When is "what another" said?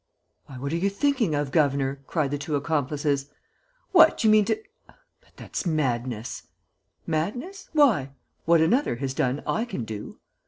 8.45-8.95